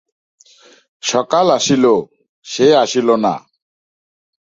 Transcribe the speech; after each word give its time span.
সকাল 1.03 1.47
আসিল, 1.57 1.85
সে 2.45 2.65
আসিল 2.75 3.07
না। 3.23 3.33